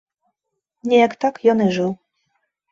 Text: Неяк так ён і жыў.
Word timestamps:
Неяк 0.87 1.13
так 1.27 1.35
ён 1.55 1.65
і 1.69 1.71
жыў. 1.79 1.91